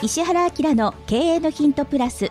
[0.00, 2.30] 石原明の経営のヒントプラス。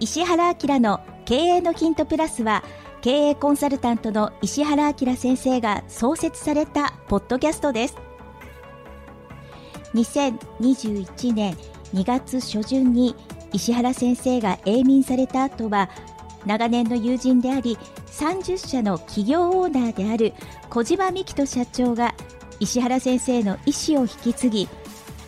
[0.00, 2.64] 石原明の経営のヒントプラスは
[3.00, 7.96] 経営コンサルタントの石原明先生が創設されたポッドキャストです。
[9.94, 11.56] 2021年
[11.94, 13.14] 2月初旬に
[13.52, 15.88] 石原先生が永眠された後は
[16.44, 20.34] 長年の友人であり30社の企業オーナーである
[20.70, 22.14] 小島美希人社長が
[22.58, 24.68] 石原先生の意思を引き継ぎ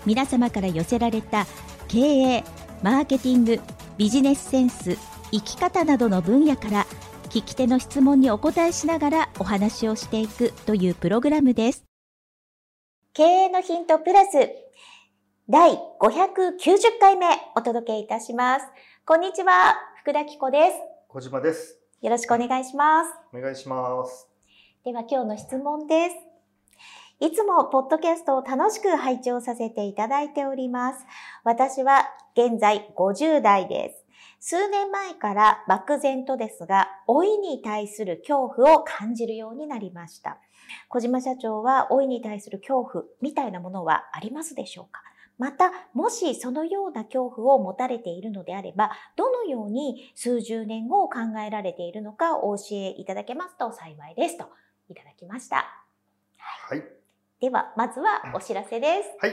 [0.07, 1.47] 皆様から寄せられた
[1.89, 2.45] 経営
[2.83, 3.61] マーケティング
[3.99, 4.97] ビジネスセンス
[5.31, 6.87] 生き方などの分野から
[7.29, 11.85] 聞き手の質問にお答えしながらお話をしていくというプログラムです。
[13.13, 14.31] 経営のヒントプラス
[15.49, 18.67] 第590回目お届けいたします。
[19.05, 20.77] こんにちは福田紀子です。
[21.09, 21.79] 小島です。
[22.01, 23.11] よろしくお願いします。
[23.33, 24.29] お願いします。
[24.85, 26.30] では今日の質問です
[27.23, 31.05] いつもポッドキャストを楽しく拝聴させていただいております。
[31.45, 33.95] 私は現在50代で
[34.41, 34.57] す。
[34.57, 40.39] 数年前から漠然とですが、老いに対する恐怖を感じるようになりました。
[40.89, 45.03] 小島社長は老いに対する恐怖みたいなものはありますでしょうか？
[45.37, 54.47] また、もしそのような恐怖を持たれているのであれば、どのように数十年後を考えられているのかお教えいただけますと幸いですと
[54.89, 55.67] いただきました。
[56.39, 57.00] はい
[57.41, 59.09] では、まずはお知らせです。
[59.19, 59.33] はい、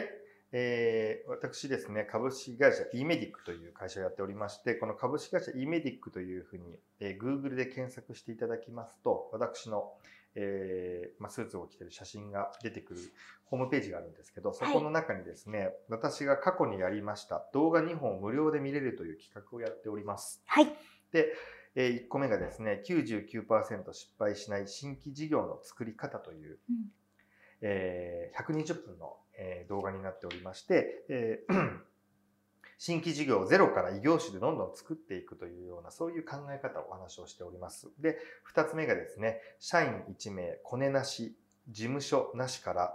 [0.53, 9.91] えー、私ですね株式会社 e メディックという会社をやっておりましてこの株式会社 e メディックというふうに、えー、Google で検索していただきますと私の
[10.39, 12.99] えーまあ、スーツを着てる写真が出てくる
[13.45, 20.43] ホームページがあるんですけど、そこの中にですね、はい、私が過去にやりました動画2本無料で見れるという企画をやっております。
[20.45, 20.67] はい。
[21.11, 21.33] で、
[21.73, 26.75] えー、1個目がですね、99%失敗しない新規事業の作り方という、うん、
[27.61, 31.79] えー、120分の、えー、動画になっておりまして、えー、
[32.77, 37.89] 新規事業をゼロから異業種でどんどん作っていくというようなそういう考え方をお話をしております。
[37.99, 38.17] で、
[38.53, 41.35] 2つ目がですね、社員1名、コネなし、
[41.69, 42.93] 事務所なしから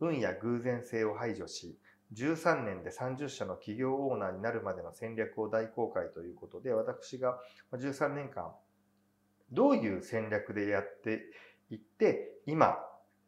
[0.00, 1.76] 運や偶然性を排除し、
[2.12, 7.38] 13年で30社の企業オーナーになるまでの戦略を大公開ということで、私が
[7.72, 8.52] 13年間
[9.50, 11.22] どういう戦略でやって
[11.70, 12.76] いって、今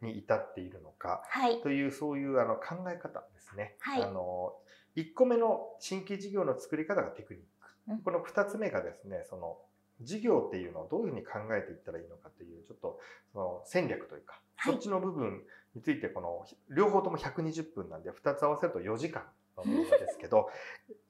[0.06, 1.22] に至っているのか
[1.62, 3.76] という、そういうあの考え方ですね。
[3.80, 4.54] はい、あの
[4.96, 8.02] 1個目の新規事業の作り方がテクニック。
[8.02, 9.58] この2つ目がですね、その
[10.00, 12.98] 事業っていうのをどういうふうに考えていったらいいのかという、ちょっと
[13.32, 15.42] その戦略というか、はい、そっちの部分
[15.74, 19.22] について、この両方とも120分なんで、2つ合わせると4時間
[19.56, 20.50] の動画ですけど、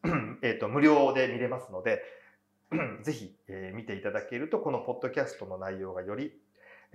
[0.43, 2.03] えっと無料で見れますので、
[3.03, 6.39] ぜひ、えー、見ていただけると、このポッドキャストの内容がより、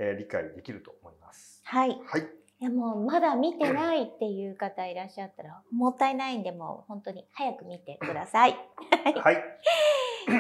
[0.02, 1.62] えー、理解できると思います。
[1.64, 1.90] はい。
[2.06, 2.22] はい。
[2.60, 8.56] いやもうまだ見てないっていう方いらっしゃったら もったいないんでもう本当に早く見てください。
[9.16, 9.44] はい。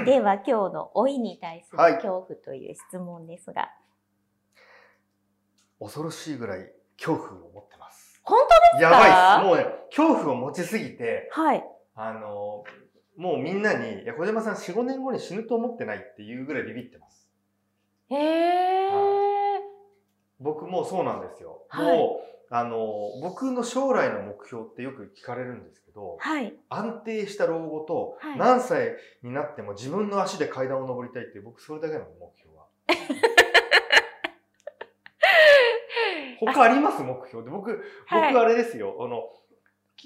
[0.06, 3.72] では今日の老いに対する恐怖という質問ですが、はい、
[5.86, 8.22] 恐ろしいぐらい恐怖を持ってます。
[8.24, 8.92] 本当ですか？
[8.98, 11.64] やばいもうね、恐怖を持ちすぎて、はい。
[11.96, 12.64] あの、
[13.18, 17.28] もうみんなに、いや、小島さん4、5年後に死ぬと思ってないっていうぐらいビビってます。
[18.10, 19.01] へえー。
[20.42, 21.64] 僕もそうなんですよ。
[21.70, 22.78] はい、もう、あの、
[23.22, 32.66] 僕の将来の目標ってよく聞かれるんですけど、はい、安定した老後と、何歳になっても自分の足で階段を登りたいっていう、僕それだけの目標は。
[36.40, 37.04] 他あります？
[37.04, 37.52] 目標で。
[37.52, 38.98] 僕、僕あれですよ。
[39.00, 39.30] あの、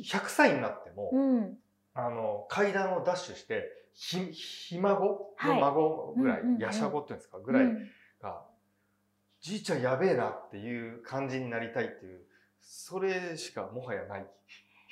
[0.04, 1.58] 100歳になっても、うん、
[1.94, 3.64] あの、階段をダッシュして、
[3.94, 7.66] ひ、ひ孫の孫ぐらい、やしゃごっていうんですか、ぐらい
[8.22, 8.44] が、
[9.46, 12.22] じいちゃんやべえなっていう感じになりたいっていう、
[12.62, 14.30] それしかもはやないんで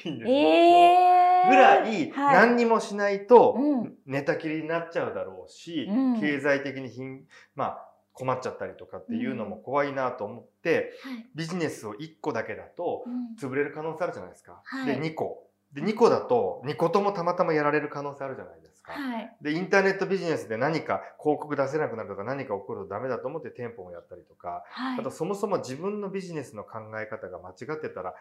[0.03, 0.29] すよ。
[0.29, 3.57] えー、ぐらい、何にもしないと
[4.05, 7.23] 寝たきりになっちゃうだろうし、うん、経済的にひん、
[7.55, 13.05] まあ、困っちゃったりとかっていうのも怖いなと思って、うんはい、ビジネスを1個だけだと
[13.41, 14.61] 潰れる可能性あるじゃないですか。
[14.63, 15.49] はい、で、2個。
[15.73, 18.72] で、2個だと、2個ともたまたまやられる可能性あるじゃないですか。
[18.91, 28.13] はい、で、インターネットビジネスで何か広告出せなくなるとか何か起こるとダメだと思って店舗をやったりとか、はい、あとそもそも自分のビジネスの考え方が間違ってたら、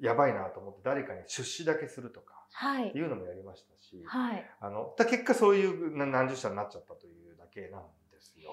[0.00, 7.82] やばいなと思って誰かに出資だけするとか、はい、っていうのもやりましたし、はい、あの、結果そういう何十社になっちゃったというだけなん
[8.12, 8.52] ですよ。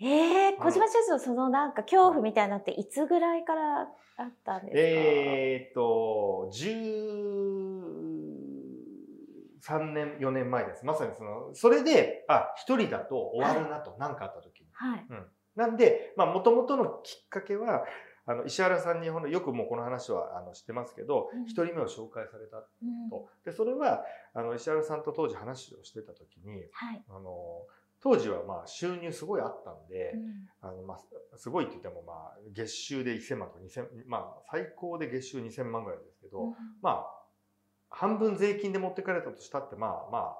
[0.00, 3.82] ええー、小島社長、そのなんか恐怖みたいなのっていつぐらいから
[4.16, 4.80] あったんですか？
[4.80, 6.50] えー、っと、
[9.66, 10.84] 13年、4年前です。
[10.84, 14.66] まさにその、それで、あ、一人だと終わるなと、何、はい、かあった時に。
[14.72, 15.06] はい。
[15.08, 15.26] うん。
[15.56, 17.84] なんで、まあ、もともとのきっかけは、
[18.26, 22.62] あの石原さんによくもうこの話はあの知ってますけど、うん一人目を紹介された
[23.10, 23.28] と。
[23.44, 24.02] でそれは
[24.32, 27.04] あの石原さんと当時話をしてた時にはい。
[27.08, 27.66] あの
[28.00, 30.98] 当時はまあ収入すごいあったんで、うんあのまあ、
[31.36, 37.23] すごいって言ってもまあ月収で1000万とか2000まあ最高で月収2000万ぐらいですけど、まあ
[37.94, 40.36] 半分税金で持ってかれたとしたってまあまあ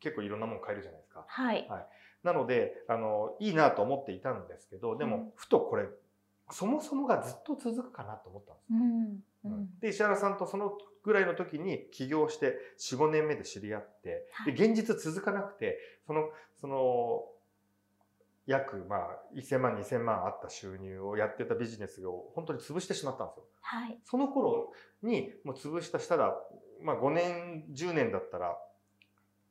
[0.00, 1.24] 結構いろんなもの買えるじゃないですか。
[1.28, 1.68] はい。
[2.24, 5.86] なのであのいいなと思っていたんですけどでも、うんふとこれ
[6.50, 8.78] そもそもがずっと続くかなと思ったんですよ。
[9.44, 9.58] うん。
[9.58, 9.78] うん。
[9.80, 16.30] で石原さんとそのぐらいの時に起業して45年目で知り合ってで現実続かなくてその
[16.60, 17.24] その
[18.48, 23.44] 約まあ1000万2000万あった収入をやってたビジネスを本当に潰してしまったんですよ。
[23.60, 23.98] はい。
[24.04, 24.72] その頃
[25.02, 26.34] にもう潰したしたら、
[26.82, 28.56] まあ、5年10年だったら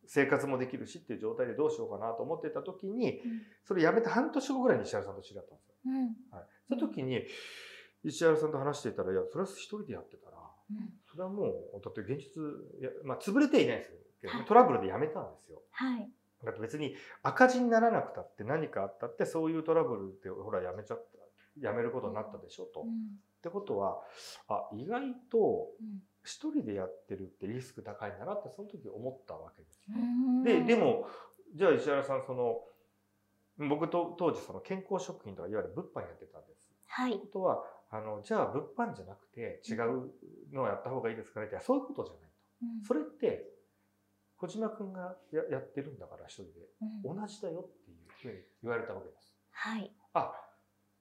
[0.07, 3.21] 生活もできるしっていう状態でどうしようかなと思ってた時に
[3.65, 5.75] それやめて半年後ぐらいに石原さんと知り合ったんですよ。
[5.85, 6.35] うん。
[6.35, 7.21] はい、その時に
[8.03, 10.38] 石原さんと話していたら「いやそれは一人でやってたら
[10.71, 10.89] うん。
[11.05, 12.41] それはもうだって現実
[12.81, 15.61] いや、まあ、潰れてはいないですけどね、はいトラブルでやめたんですよ。
[15.69, 16.11] はい。
[16.44, 21.18] だって別に赤字にならなくたって何かあったってそういうトラブルってほらやめちゃった
[21.68, 22.81] やめることになったでしょと。
[22.81, 22.92] っうん。
[23.42, 24.01] てことは
[24.48, 29.81] あ意外とうん一人でやってるってリスク高いんだなってその時思ったわけです。
[29.89, 31.07] うんででも
[31.56, 32.60] じゃあ石原さんその
[33.69, 36.68] 僕と当時その健康食品とかいわゆる物販やってたんです。
[36.88, 40.12] はいことはあのじゃあ物販じゃなくて違う
[40.54, 42.28] のをやった方がいいですかねってそういうことじゃないと。
[42.63, 43.50] うんそれって
[44.38, 46.50] 小島君がややってるんだから一人で。
[47.06, 47.18] うん。
[47.18, 49.34] 同じだよっていうふうに言われたわけです。
[49.51, 49.92] はい。
[50.13, 50.31] あ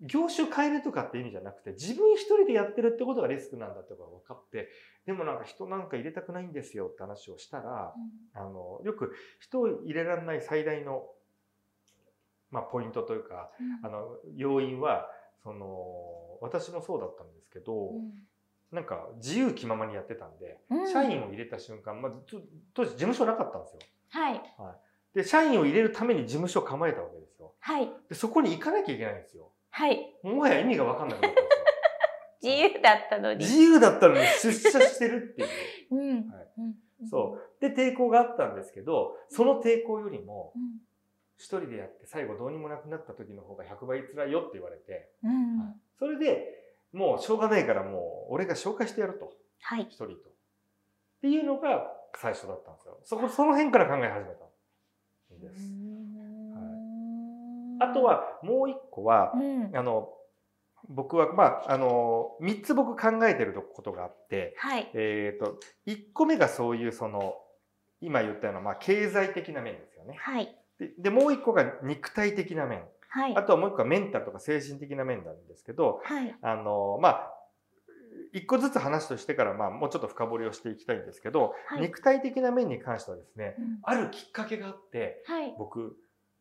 [0.00, 4.68] 業種変えるとかって意味じゃなくて自分一人でやってるってことがリスクなんだってことが分かって
[5.06, 7.94] でもなんか人なんか入れたくないんですよって話をしたら
[8.34, 11.04] あのよく人を入れられない最大の、
[12.50, 13.86] まあ、ポイントというかうん。
[13.86, 15.06] あの要因は
[15.42, 17.92] その私もそうだったんですけど、
[18.72, 20.92] なんか自由気ままにやってたんで、うん。
[20.92, 22.40] 社員を入れた瞬間、まずちょ
[22.74, 23.78] 当時事務所なかったんですよ。
[24.10, 24.42] はい。
[25.14, 27.54] で社員を入れるために事務所を構えたわけですよ。
[27.60, 27.88] はい。
[28.08, 29.50] でそこに行かなきゃいけないんですよ。
[29.70, 30.14] はい。
[30.22, 31.50] もはや意味が分かんなくなったんで
[32.42, 32.50] すよ。
[32.52, 33.38] 自由だったのに。
[33.38, 35.48] 自由だったのに出社してるっていう。
[35.90, 36.28] うん。
[36.28, 36.48] はい。
[36.58, 37.08] うん。
[37.08, 37.60] そう。
[37.60, 40.80] で、抵抗があったんですけど、その抵抗よりも、うん。
[41.38, 45.58] 一人でやって最後どうにもなくなった時の方が100倍辛いよって言われて、うん。
[45.58, 45.76] はい。
[45.98, 46.65] それで
[46.96, 49.30] もうしょうがないからもう俺が紹介してやると。
[49.60, 50.14] はい一人と。
[50.14, 50.16] っ
[51.20, 52.98] ていうのが最初だったんですよ。
[53.04, 55.62] そこ、その辺から考え始めたんです。
[57.78, 60.08] あとはもう一個はう、んあの、
[60.88, 67.34] 僕は、まあ、あの、三つ僕考えてることがあって、はいえっ、と、一個目がそういうその、
[68.00, 70.16] 今言ったような、まあ、経済的な面ですよね。
[70.18, 72.82] はいで、でもう一個が肉体的な面。
[73.08, 73.36] はい。
[73.36, 76.36] あとはもう一個はメンタルとか精神的な面なんですけど、はい。
[76.42, 77.32] あの、まあ、
[78.32, 81.82] 一個ずつ話としてから、まあ、もうちょっと深掘りをしていきたいんですけど、はい。
[81.82, 83.78] 肉体的な面に関してはですね、うん。
[83.82, 85.54] あるきっかけがあって、はい。
[85.58, 85.96] 僕、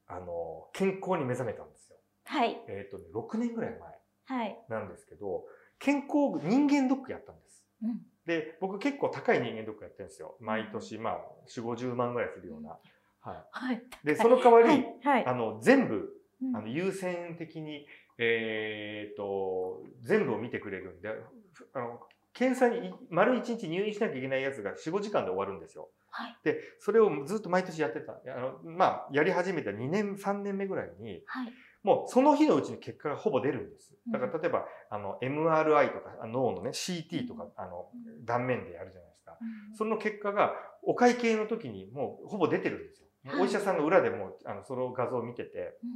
[0.07, 1.97] あの、健康に目覚めたんですよ。
[2.25, 2.57] はい。
[2.67, 4.57] えっ、とね、6年ぐらい前はい。
[4.69, 5.45] なんですけど、
[5.79, 7.63] 健康、人間ドックやったんです。
[7.83, 8.01] うん。
[8.25, 10.35] で、僕結構高い人間ドックやってるんですよ。
[10.39, 12.77] 毎年、まあ、4、50万ぐらいするような。
[13.21, 13.43] はい。
[13.51, 13.83] はい。
[14.03, 14.99] で、その代わり、はい。
[15.03, 15.25] はい。
[15.27, 16.09] あの、全部、
[16.41, 17.85] うんあの、優先的に、
[18.17, 21.09] えー、と、全部を見てくれるんで、
[21.53, 21.99] ふあの、
[22.33, 25.89] 検査に丸1日入院しなきゃいけないやつが4、5時間で終わるんですよ。
[26.11, 28.13] はいで、それをずっと毎年やってた。
[28.13, 33.95] あの、まあ、やり始めた2年、3年目ぐらいに、はいもうその日のうちに結果がほぼ出るんです。
[34.11, 39.37] だかうんら例えば、あの、MRI とか、あ脳のね、CT とかうん、あのう、ん断面でやるじゃないですか。
[39.39, 43.07] うんその結果が、お会計の時にもうほぼ出てるんですよ。
[43.39, 45.89] お医者さんが裏でもう、あの、その画像を見てて、うん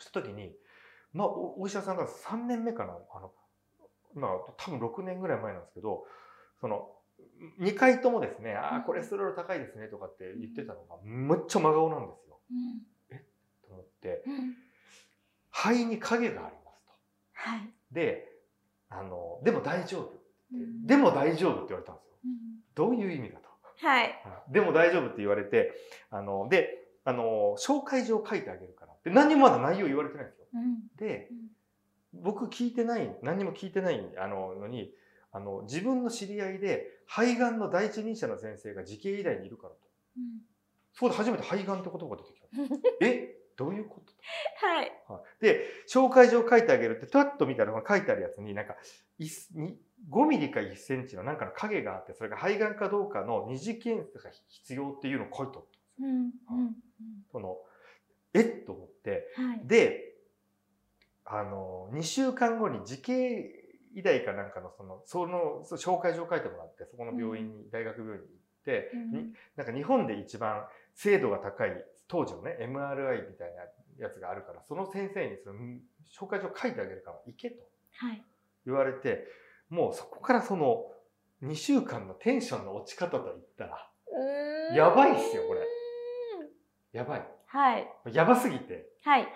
[0.00, 0.52] した時に、
[1.12, 3.32] まあ、おお医者さんが3年目かな、あの、
[4.14, 6.04] まあ、多分6年ぐらい前なんですけど、
[6.60, 6.90] その、
[7.60, 8.82] 2回ともですね、ああ、うん。
[8.84, 12.40] コレステロール高いですねとかって言ってたのが、めっちゃ真顔なんですよ。
[12.50, 13.18] うん。
[13.62, 14.56] と思って、うん。
[15.50, 16.92] 肺に影がありますと。
[17.32, 17.60] はい。
[17.92, 18.26] で、
[18.88, 20.20] あの、でも大丈夫
[20.86, 22.16] でも大丈夫って言われたんですよ。
[22.24, 22.30] うん。
[22.74, 23.48] どういう意味だと。
[23.82, 24.14] はい。
[24.50, 25.72] でも大丈夫って言われて、
[26.10, 28.92] あの、で、あの、紹介状書いてあげるから。
[29.04, 30.46] で、何にもまだ内容言われてないんですよ。
[30.54, 31.28] うんで
[32.12, 34.92] うん、僕聞いてない、何にも聞いてないあののに、
[35.32, 39.78] あの、自分の知り合いで肺がんの第一人者の先生が慈恵医大にいるからと。
[40.16, 40.24] うん
[40.92, 42.48] そこで初めて肺がんって言葉が出てきた。
[43.06, 43.36] え？
[43.56, 44.12] どういうこと？
[44.66, 48.76] はいはい、で、紹介状書いてあげるって、ふわっと見たら書いてあるやつになんか、
[49.18, 49.78] いに
[50.10, 55.64] 5ミリか1センチのなんかの影があって、それが肺がんかどうかの二次検査が必要っていうのを書いてあっ
[56.00, 56.06] た。
[56.06, 56.22] うん
[56.60, 56.74] うん。
[57.30, 57.58] その、
[58.34, 58.40] え？
[58.40, 59.60] っと思って、はい。
[59.66, 60.10] で、
[61.24, 63.60] あの2週間後に慈恵
[63.94, 64.82] 医大かなんかのそ
[65.26, 70.64] のその紹介状を書いてもらってそこの病院に、うん、大学病院に行って、うん、なんか日本で一番
[70.94, 71.70] 精度が高い
[72.08, 75.58] 当時のね MRI みたいなやつがあるからその先生にその
[76.12, 77.56] 紹介状書いてあげるから行けと
[78.66, 79.18] 言われて、はい、
[79.70, 80.86] もうそこからその
[81.44, 83.88] 2週間のテンションの落ち方といったら
[84.74, 85.60] やばいっすよこれ
[86.92, 89.28] やばい、はい、やばすぎて、はい、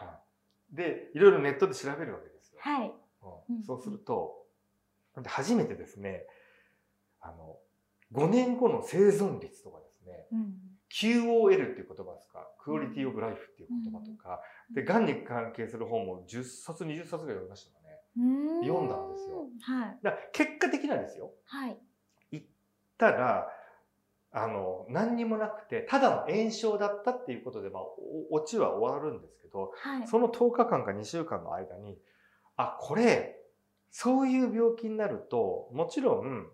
[0.73, 2.93] でいろいろネットで調べるわけですよ、はい。
[3.49, 4.45] うん、そうすると
[5.17, 6.25] で初めてですね
[7.21, 7.57] あの
[8.13, 10.55] 5年後の生存率とかですね、うん、
[10.93, 17.85] QOL っていう言葉ですかクオリティオブライフっていう言葉とか、うん、でがんに関係する本も10冊20冊ぐらい読みましたかね。
[18.63, 21.77] 読んだんですよ、はい、だ結果的なんですよ、はい、
[22.31, 22.45] 言っ
[22.97, 23.49] たら
[24.37, 27.83] あの何にもなくてただの炎症だったっていうことで、まあ、
[28.31, 31.97] オチは終わるんですけど、はい、その10日間か2週間の間に
[32.57, 33.37] あこれ
[33.93, 36.47] そういう病気になるともちろん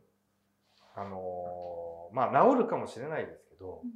[0.95, 3.91] あのまあ治るかもしれないですけど、うん、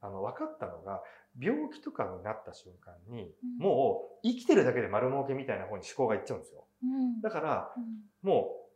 [0.00, 1.02] あの分かったのが
[1.38, 6.64] 病気とかになった瞬間に、うん、もう生きてるだけで丸儲けみたいな方に思考がいっちゃうんですよ。
[6.82, 7.74] うん、だから、
[8.22, 8.71] もう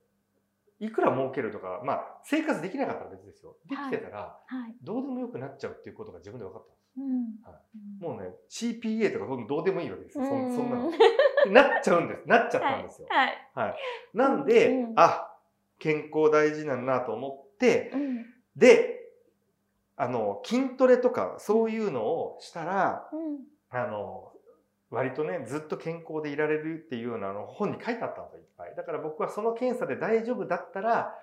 [0.78, 3.56] いくら儲けるとか、まあ、生活できなかったら別ですよ。
[3.68, 4.38] できてたら、
[4.82, 6.86] どうでもよくなっちゃうっていうことが自分で分かったんです。
[7.44, 10.90] はい、もうね CPA とかどうでもいいわけですよ、そそんなの。
[11.52, 12.22] なっちゃうんです。
[12.26, 13.08] なっちゃったんですよ。
[13.10, 13.42] はい。
[13.54, 13.76] はい、
[14.14, 15.30] なんで、うん、あ、
[15.78, 18.96] 健康大事なんだなと思って、うん、で、
[19.96, 23.38] あの、筋トレとかそういうのをしたら、うん、
[23.70, 24.32] あの、
[24.90, 28.74] 割とね、ずっと健康でいられるっていうようなの本に書いてあったんですよ、いっぱい。
[28.76, 31.14] だから僕はその検査で大丈夫だったら、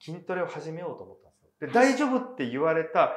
[0.00, 1.68] 筋トレを始めようと思ったんですよ。
[1.68, 3.12] で、大丈夫って言われた、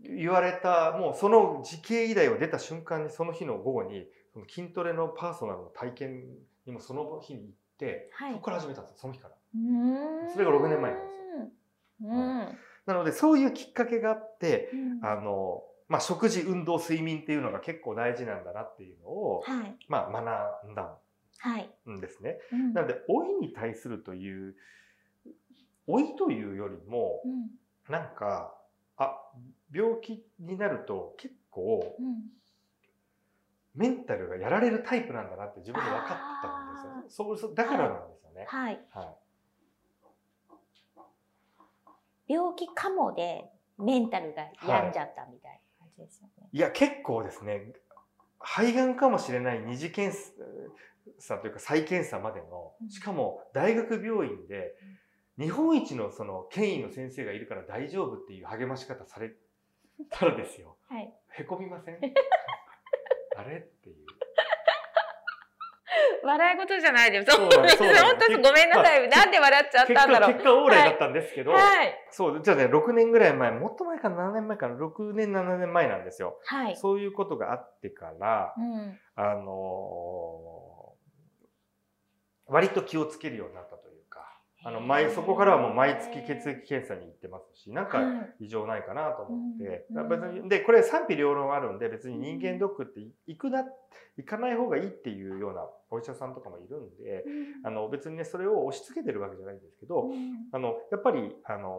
[0.00, 6.24] 言われた、もうその時系以来を出た瞬間にその日の午後に、その筋トレのパーソナルの体験
[6.66, 9.34] にもその日に行って、はい、そこから始めたんですその日から。
[10.32, 20.22] それが6年前なんですよ、はい、なのでそういうきっかけがあって、うん、あのまあ、食事運動睡眠っていうのが結構大事なんだなっていうのを、はい、まあ、
[20.62, 20.82] 学んだ
[21.92, 24.54] んですね、うん、なので老いに対するという
[25.88, 28.54] 老いというよりも、うん、なんか
[28.98, 29.16] あ
[29.74, 32.22] 病気になると結構、うん。
[33.74, 36.48] メンタルがやられるタイプなんだなって自分で分かった
[37.02, 37.36] んですよ。
[37.36, 38.44] そうだからなんですよね。
[38.48, 38.80] はい。
[38.90, 39.14] は
[42.28, 45.58] い、病気かもでメンタルが病んじゃったみたいな。
[45.58, 45.69] 感じ
[46.04, 46.32] ですよね。
[46.38, 47.72] はい、いや結構ですね
[48.38, 50.16] 肺がんかもしれない二次検
[51.18, 54.74] 査というか再検査までのしかも大学病院で
[55.38, 59.32] 日本一のその権威の先生がいるから大丈夫っていう励まし方され
[60.10, 60.76] たらですよ。
[60.88, 61.98] はい、へこみません？
[63.36, 63.56] あれ？
[63.58, 64.06] っていう。
[66.22, 67.30] 笑い事じゃないです。
[67.30, 69.08] そう 本当ごめんなさい。
[69.08, 70.32] なんで笑っちゃったんだろう。
[70.32, 76.38] 結果、オーライだったんですけど、はい、そう、じゃあね、6年ぐらい前、もっと前かな、7年前かな、6年、7年前なんですよ。
[76.44, 83.89] はい、そういうことがあってから、うん、あのー、割と気をつけるようになったと
[84.62, 88.00] あの毎そこからはもう毎月血液検査に行ってますしなんか
[88.40, 93.64] 異常ないかなと思って、はい、別にでこれ賛否両論あるんで別に人間ドックって行くな
[94.18, 97.24] 行かない方がいいっていうようなお医者さんとかもいるんで、
[97.64, 100.10] あの別にねそれを押し付けてるわけじゃないんですけど、
[100.52, 101.78] あのやっぱりあの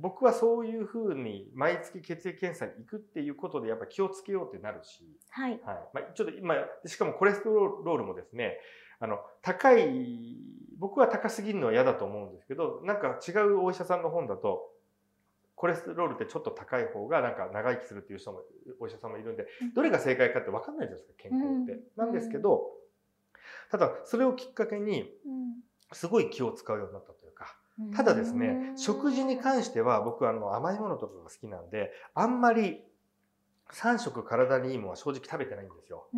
[0.00, 5.50] 僕はそういうふうに毎月血液検査に行くっていうことでやっぱ気をつけようってなるし、はい。
[5.50, 5.60] はい。
[5.92, 6.54] まあ、ちょっと今
[6.86, 8.58] しかもコレステロールもですね
[9.00, 10.36] あの高い
[10.78, 14.70] 僕は高すぎるのは嫌だと思うんですけどなんか違うお医者さんの本だと
[15.56, 18.42] コレステロールってちょっと高い方がなんか長生きするっていう人も
[18.78, 21.82] お医者さんもいるんでどれが正解かって分かんないじゃないですか健康って。
[21.96, 22.62] なんですけど
[23.70, 25.10] ただそれをきっかけに
[25.92, 27.56] すごい気を使うようになったというか。
[27.94, 32.82] ただですね食事に関しては僕はあの甘いものとかが好きなんであんまり
[33.72, 36.08] 3食体にいいものは正直食べてないんですよ。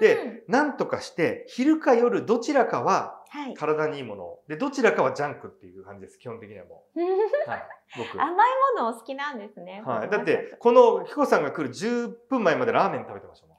[0.00, 3.22] で、なんとかして、昼か夜どちらかは
[3.56, 7.00] 体にいいもの、はい、で、どちらかはジャンクっていう感じです、基本的にはもう。
[7.50, 7.62] はい、
[7.96, 8.20] 僕。
[8.20, 8.34] 甘い
[8.76, 9.82] ものお好きなんですね。
[9.84, 10.10] はい。
[10.10, 13.58] だって、この彦さんが来る10分前までラーメン食べてましたもん。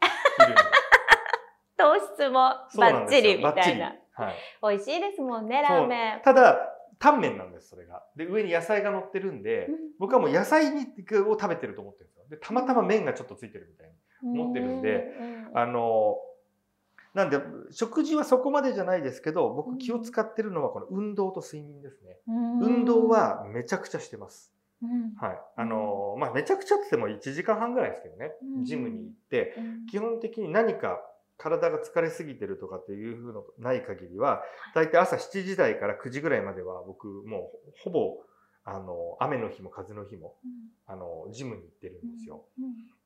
[1.78, 3.96] 糖質もバッチリみたいな。
[4.14, 4.36] はい。
[4.62, 6.22] 美味しいですもんね、ラーメン。
[6.22, 6.69] ただ、
[7.00, 8.04] タンメンなんです、それが。
[8.16, 12.26] で、上に野菜が乗ってるんで、僕はもう野菜を食べてると思ってるんですよ。
[12.30, 13.92] で、たまたま麺がちょっとついてるみたい
[14.24, 15.14] に思ってるんで、
[15.54, 16.18] あの、
[17.14, 17.40] なんで
[17.72, 22.18] 食事はそこまでじゃないですけど僕気を使ってるのはこの運動と睡眠ですね。
[22.28, 24.54] 運動はめちゃくちゃしてます。
[25.20, 25.40] はい。
[25.58, 28.32] あのまあめちゃくちゃって言っても1時間半ぐらいですけどね、
[28.64, 29.56] ジムに行って、
[29.90, 31.02] 基本的に何か
[31.40, 34.44] 体が疲れすぎてるとかっていうふうのない限りは
[34.76, 38.18] 大体朝7時台から9時ぐらいまでは僕もうほぼ
[38.66, 40.36] あの雨の日も風の日も、
[40.86, 42.44] あのジムに行ってるんですよ。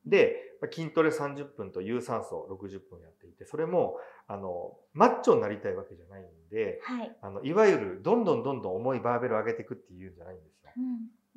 [0.05, 0.35] で
[0.71, 3.95] 筋トレ30分と有酸素60分やっていてそれも
[4.27, 10.71] あのマッチョになりたいわけじゃないんで、はい、あのいわゆるどんどんどんどん重いバーベルを上げていくっていうんじゃないんですよ。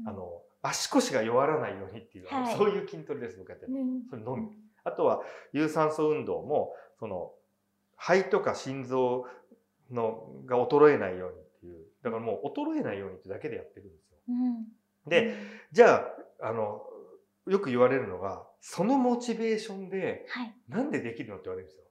[0.09, 3.73] あの足腰が弱らないようにっていう、はい、そういう筋トレです僕やってる、
[4.11, 4.49] それのみ。
[4.83, 5.21] あとは
[5.53, 7.33] 有酸素運動もその
[7.97, 9.27] 肺とか心臓
[9.91, 14.19] のが衰えないようにっていうだからもう衰えないようにってだけでやってるんですよ。
[14.29, 14.67] うん、
[15.09, 15.35] で
[15.73, 16.07] じゃ
[16.41, 16.83] ああの
[17.47, 21.85] よく言われるのがそのモチベーションで、はい、なんでできるのって言われるんですよ。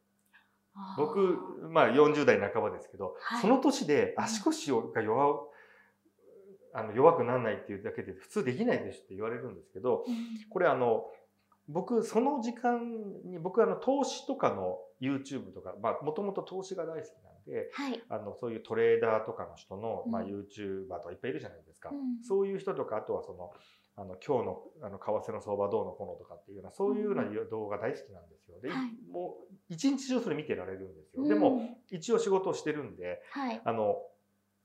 [0.97, 5.47] 僕、まあ、40代半ばですけど、はい、その年で足腰が弱
[6.73, 11.05] あの弱くならないっていうだけで普通できないでしょって言われるんですけど、うん、これあの
[11.69, 12.81] 僕その時間
[13.23, 23.51] に僕あの投資とかの YouTube とかもともと投資が大好きなんで、はい、あのそういうトレーダーとかの人の、まあ、YouTuber とかいっぱいいるじゃないですか、うん、そういう人とかあとはその
[23.97, 28.59] あの今日のあの為替の相場どうのこうのとかっていうようなそういうような動画大好きなんですよ。
[28.61, 31.23] で、はい、もう一日中それ見てられるんですよ。
[31.23, 33.95] うん、でも一応仕事をしてるんで、はい、あの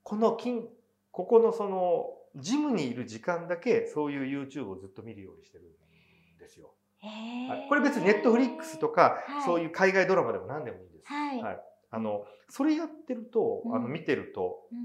[0.03, 0.65] この金
[1.13, 2.07] ここのその
[2.37, 6.75] ジムにいる時間だけそういう YouTube をずっと見るようにしてるんですよ。
[7.03, 11.07] はい、これ別にネットフリックスとか、はい、そういう海外ドラマでも何でもいいんです。
[11.07, 14.79] はい、はい、あのそれやってると、あの見てると、うん。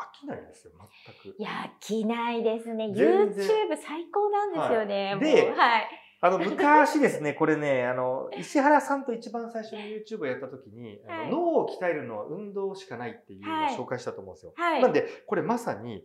[0.00, 0.72] 飽きないですよ
[1.14, 1.36] 全く。
[1.38, 2.86] いや飽きないですね。
[2.86, 5.16] YouTube 最高なんですよね。
[5.20, 5.88] で、はい、
[6.22, 14.52] あの昔ですねこれねあの石原さんと一番最初に YouTube をやった時に、はい、あの脳を鍛えるのは運動しかないっていうのを紹介したと思うんですよ。
[14.56, 16.04] はい、なんでこれまさに、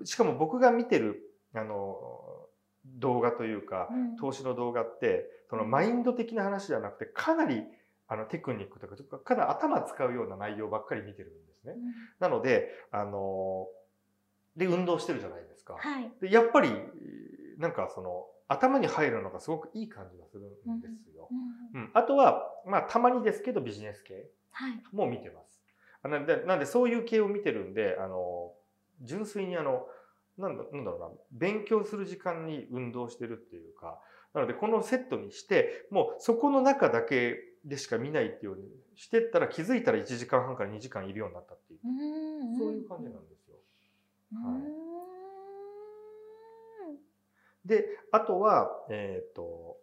[0.00, 1.22] うん、しかも僕が見てる
[1.54, 1.96] あの
[3.02, 7.62] 動画というか、投資の動画って、そのマインド的な話ではなくて、かなり
[8.08, 11.74] あのテクニックとか、かなり頭使うような内容ばっかり見てるんですね。
[12.20, 13.66] なので、あの、
[14.56, 15.74] で、運動してるじゃないですか。
[15.74, 16.70] はい、でやっぱり、
[17.58, 21.28] なんかその、頭に入るのがすごくいい感じがするんですよ。
[21.74, 24.26] うん、うん、あとは、まあ、たまにですけどビジネス系
[24.92, 25.62] も見てます。
[26.02, 28.52] はい、なんで、なんでそういう系を見てるんで、あの、
[29.00, 29.86] 純粋にあの、
[30.38, 34.00] なんだなんだろうな、勉強する時間に運動してるっていうか、
[34.34, 43.56] なのでこのセットにして、もうそこの中だけでしか見ないっていうようにしてったら気づいたら1時間半から2時間いるようになったっていう、うそういう感じなんですよ。
[44.34, 44.58] は
[47.64, 49.76] い、で、あとは、えっ、ー、と、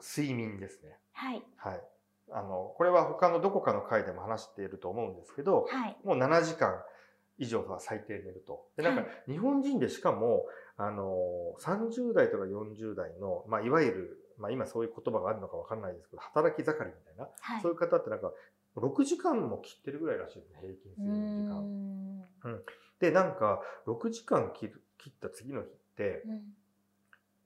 [0.00, 0.98] 睡眠ですね。
[1.12, 1.42] はい。
[1.56, 1.82] はい。
[2.30, 6.82] あの、これは他のどこかの回でも話していると思うんですけど、はい、もう7時間
[7.38, 8.66] 以上は最低寝ると。
[8.76, 10.46] で、なんか日本人でしかも、
[10.76, 18.32] あの、30代とか40代の、まあ、いわゆる、まあ、今そういう言葉があるのかわかんないですけど、働き盛りみたいな、はい、そういう方ってなんか、
[18.76, 21.48] 6時間も切ってるぐらいらしいですね、平均睡眠時
[22.44, 22.52] 間。
[22.52, 22.62] うん、
[23.00, 26.42] で、なんか、6時間切切った次の日って、うん、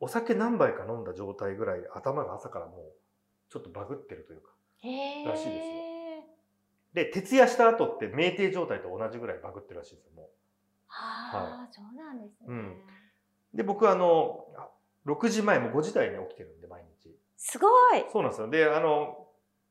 [0.01, 4.51] お酒何杯か飲んだ状態ぐらい頭が朝からもう、ちょっとバグってるというか、
[5.31, 5.82] らしいですよ。
[6.95, 10.27] で、徹夜した後って酩酊状態と同じぐらいバグってるらしいですよ、もう。
[10.89, 12.47] はあ、はい、そうなんですね。
[12.49, 12.77] うん。
[13.55, 14.47] で、僕あの、
[15.07, 17.17] 6時前も5時台に起きてるんで、毎日。
[17.37, 18.51] すごいそうなんですよ。
[18.51, 19.27] で、あの、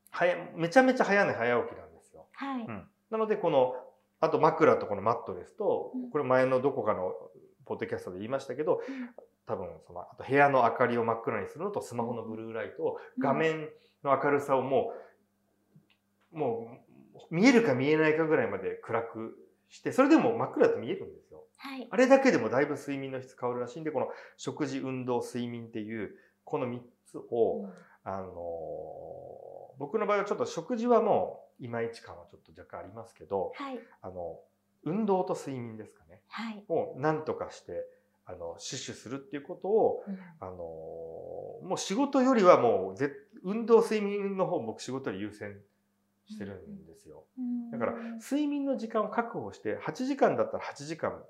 [0.09, 2.27] 早めちゃめちゃ早寝早起きなんですよ。
[2.33, 2.61] はい。
[2.63, 3.75] うん、なので、この、
[4.19, 7.13] あと枕とこのマットレスと、これ前のどこかの
[7.65, 9.09] ポッドキャストで言いましたけど、うん、
[9.47, 13.69] 多分その、あと部屋の明かりを真っ暗にするのとスマホのブルーライト、画面
[14.03, 14.93] の明るさをも
[16.33, 16.90] う、もう
[17.29, 19.37] 見えるか見えないかぐらいまで暗く
[19.69, 21.43] して、それでも真っ暗だと見えるんですよ。
[21.57, 24.07] はい、あれだけでもだいぶ睡眠の質変わるらしいんで、この
[24.37, 28.31] 食事、運動、睡眠っていう、この3つを、うん、あのー、
[29.79, 34.39] 僕の場合はちょっと食事はもういまいち感はちょっと若干ありますけど、はい、あの、
[34.83, 36.21] 運動と睡眠ですかね。
[36.27, 37.85] はい、を何とかして、
[38.25, 43.11] あの、死守するっていうことを、うん、あのー、もう仕事よりはもうぜ、
[43.43, 45.55] 運動、睡眠の方僕仕事より優先
[46.31, 47.25] してるんですよ。
[47.71, 51.21] だから睡眠の時間を確保して8時間だったら8時間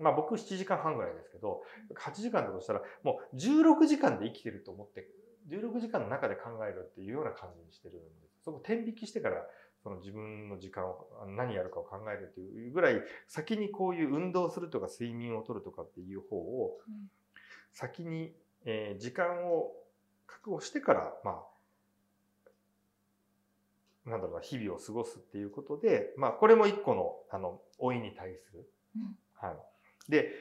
[0.00, 1.62] まあ僕7時間半ぐらいですけど
[1.96, 5.08] 8時間だとしたらもう16時間で生きてると思って
[5.48, 8.44] 16時間の中で考えるっていうような感じにしてるんです。
[8.44, 9.42] そこ天引きしてから
[9.82, 16.78] その自分の時間を何やるかを考えるっていうぐらい先にこういう運動するとか睡眠をとるとかっていう方を
[17.72, 18.32] 先に、
[18.64, 19.72] え時間を
[20.26, 21.49] 確保してからまあ
[24.06, 28.70] なんだろうな、日々を過ごすっていうことで、まあ、これも一個の、あの、老いに対する。
[28.96, 30.10] うん、はい。
[30.10, 30.32] で、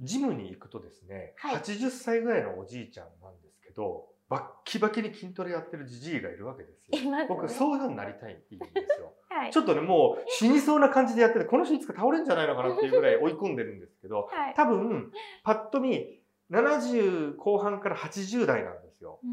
[0.00, 7.10] ジムに行くとですね、はい、80歳ぐらいのおじいちゃんなんですけど、バッキバキに筋トレやってるじじいがいるわけですよ。
[7.28, 9.14] 僕そういうふうになりたいんですよ。
[9.30, 9.52] はい。
[9.52, 14.54] ちょっとねもう死にそうな感じでやっててこの人いつか倒れんじゃないのかなっていうぐらい追い込んでるんですけどはい。
[14.54, 15.12] 多分
[15.44, 19.20] パッと見70後半から80代なんですよ。
[19.24, 19.26] う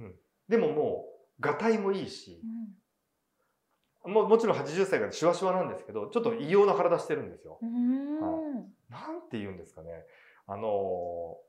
[0.00, 0.14] んうん
[0.48, 1.04] でもも
[1.38, 2.75] うがたいもいいしうん
[4.06, 7.58] ももちろん80歳からシワシワなんですけどちょっと異様な体してるんですよ。
[7.62, 8.20] うーん
[8.88, 9.88] なんて言うんですかね。
[10.46, 11.46] あのー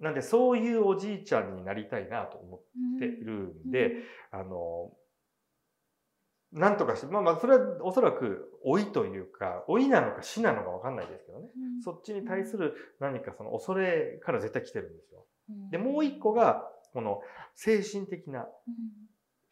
[0.00, 2.60] なんでそういうおじいちゃんになりたいなと思っ
[2.98, 3.92] ているんで、
[4.32, 11.48] あのーなんとかして、まあまあそれはおそらく老いというか、老いなのか死なのかわかんないですけどね。
[11.56, 15.26] うんそっちに対する何かその恐れから絶対来てるんですよ。
[15.50, 17.20] うんで、もう一個が、この
[17.54, 18.44] 精神的なうん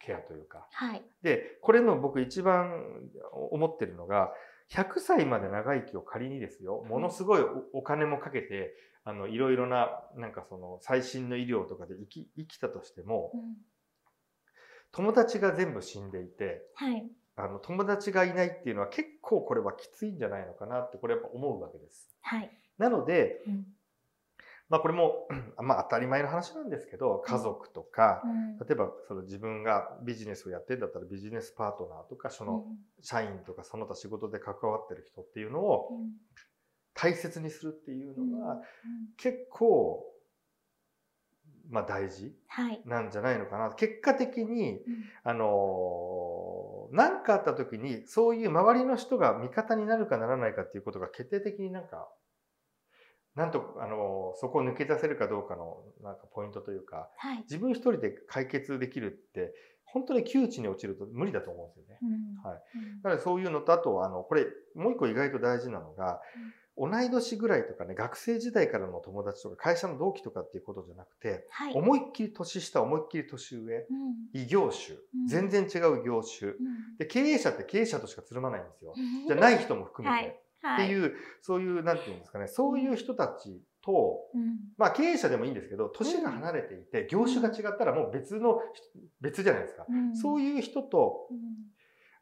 [0.05, 0.67] ケアというか。
[0.71, 1.03] はい。
[1.21, 2.83] で、これの僕一番
[3.51, 4.33] 思ってるのが、
[4.71, 13.41] 100歳まで長生きを仮にですよ、ものすごいおお金もかけて、あの、いろいろな、なんかその、最新の医療とかで生き、生きたとしても、うん
[14.95, 17.03] 友達が全部死んでいて、はい。
[17.35, 22.15] あの、友達がいないっていうのは結構これはきついんじゃないのかなって、これやっぱ思うわけです。
[22.21, 22.51] はい。
[22.77, 23.65] なので、うん
[24.69, 25.27] まあこれも、
[25.61, 28.57] まあ当たり前の話なんですけど、家族とか、うん。
[28.57, 32.65] 例えばその自分がビジネスをやってんだったらビジネスパートナーとか、その
[33.01, 36.11] 社員とかその他仕事で関わってる人っていうのをうん。
[36.95, 38.61] 大切にするっていううんのがうん。
[39.17, 40.05] 結構、
[41.69, 42.81] まあ大事はい。
[42.85, 43.71] なんじゃないのかな。
[43.71, 44.81] 結果的に、うん。
[45.23, 52.07] あのー、何かあった時にそういう周りの人が味方になるかならないかっていうことが決定的になんか、
[53.35, 57.37] なんと、あのーそこを抜け出せるかどうかのなんかポイントというか、はい。
[57.43, 59.53] 自分一人で解決できるって、
[59.85, 61.99] 本当に窮地に落ちると無理だと思うんですよね。
[62.01, 66.21] うんはいうんなのでそういうのと、あと、あの、これ、もう一個意外と大事なのが、
[66.75, 71.73] 同い年ぐらいとかね、学生時代からの友達とか会社の同期とかっていうことじゃなくて、はい。
[71.73, 73.85] 思いっきり年下、思いっきり年上、うん
[74.33, 76.51] 異業種うん、全然違う業種。
[76.51, 78.93] うんで、経営者って経営者としかつるまないんですよ。
[78.97, 80.25] うんじゃない人も含めて。
[80.25, 81.05] はいってい。
[81.05, 84.57] う、そういう、なんていうんですかね、そういう人たちと、うん。
[84.77, 88.59] まあ経営者でもいいんですけど、年が離れていて、業種が違ったらもう別の、
[89.21, 89.85] 別じゃないですか。
[89.89, 90.15] うん。
[90.15, 91.37] そういう人と、うん。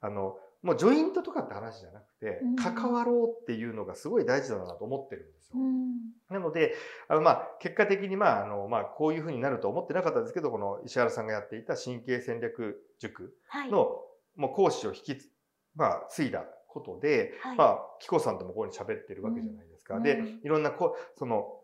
[0.02, 5.54] あの、もうジョイントとかって話じゃなくてうん、関わろうっていうのがすごい大事だなと思ってるんですよ。
[5.56, 5.92] うん。
[6.30, 6.76] なので、
[7.08, 13.72] あのまあ結果的にまああのまあこういうふうになると思ってなかったんですけど、この石原さんがやっていた神経戦略塾はい。
[13.72, 14.02] の
[14.36, 15.30] もう講師を引きつ、
[15.76, 20.00] まあ継いだことで、はいまあ紀子さんともここに喋ってるわけじゃないですか。
[20.00, 21.60] でうんうん、いろんなこその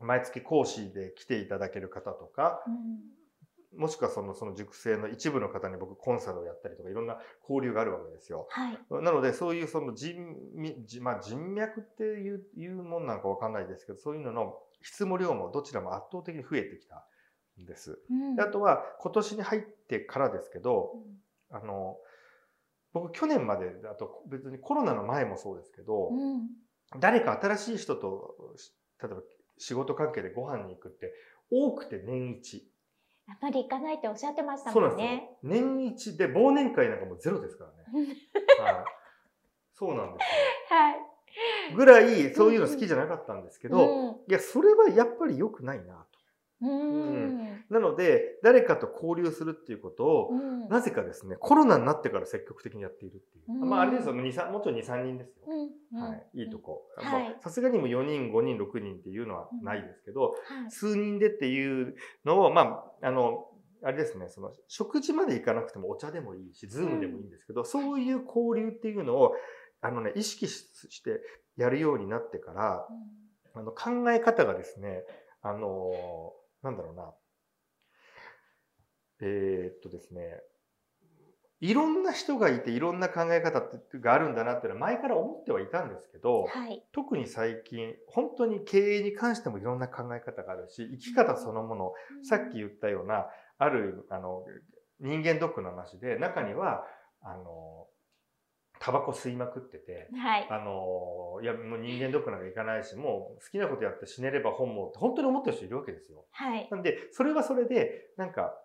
[0.00, 3.22] 毎月講師で来ていただける方とか、うん
[3.76, 8.46] もしくはそのその塾生の一部の方に僕コンサルをやったりとかいろんな交流があるわけですよ。
[8.50, 8.78] はい。
[9.02, 10.14] なのでそういうその人
[10.54, 17.06] み、じまあ、人脈っていういうもんなんかわかんないですけど、そういうのの質も量もどちらも圧倒的に増えてきた
[17.60, 17.98] んです。
[18.10, 20.92] うんであとは今年に入ってからですけど、
[21.50, 21.96] あの、
[22.92, 26.48] 僕去年まで、あと別にコロナの前もそうですけど、うん
[27.00, 28.70] 誰か新しい人と、し
[29.02, 29.22] 例えば
[29.56, 31.14] 仕事関係でご飯に行くって
[31.50, 32.68] 多くて年一。
[33.26, 35.86] やっぱり行かないっておっしゃってましたそうなんですよもんね。。
[35.86, 37.70] 年一で忘年会なんかもうゼロですから
[38.02, 38.16] ね。
[38.60, 38.84] はい。
[39.72, 40.76] そうなんですよ。
[40.76, 41.74] はい。
[41.74, 46.11] ぐらいそういうの好きじゃなかったんですけど、うんいや、それはやっぱり良くないなと。
[46.62, 47.64] うん。
[47.70, 50.68] なので、誰かと交流するっていうことを、うん。
[50.68, 53.62] なぜかですね、コロナになってから積極的にやっているっていう。
[53.62, 53.68] うん。
[53.68, 55.42] まあ、あれですよ、もう2 3もうちょい2、3人ですよ。
[55.48, 56.86] うんはい、いいとこ。
[57.40, 60.36] さすがにも4人、5人、6人っていうのはないですけど、は
[60.68, 60.70] い。
[60.70, 63.48] 数人でっていうのを、まあ、あの、
[63.84, 69.34] あれですね、その、食事まで行かなくてもお茶でもいいし、ズームでもいいんですけど、そういう交流っていうのを、
[69.80, 71.20] あのね、意識しして
[71.56, 72.86] やるようになってから、
[73.54, 75.04] あの、考え方がですね、
[75.42, 77.12] あの、なんだろうな、
[79.20, 80.40] えーっとですね、
[81.62, 86.84] いろんな人がいていろんな考え方ってがあるんだなっていうのは前から思ってはいたんですけど、はい。
[86.92, 91.92] 特に最近、本当に経営に関してもいろんな考え方があるし、生き方そのもの、
[92.24, 93.26] さっき言ったような、
[93.58, 94.44] ある、あの、
[94.98, 96.84] 人間ドックの話で、中には、
[97.20, 97.86] あの、
[98.82, 100.46] タバコ吸いまくってて、はい。
[100.50, 106.24] あの、いや、もう人間ドックなんか行かないし、もう好きなことやって死ねれば本望って本当に思ってる人いるわけですよ。
[106.32, 106.68] はい。
[106.68, 108.58] なんで、それはそれで、なんか、